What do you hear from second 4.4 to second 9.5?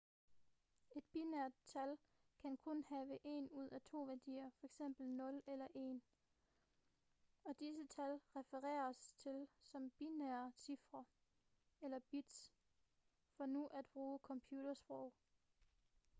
f.eks 0 eller 1 og disse tal refereres til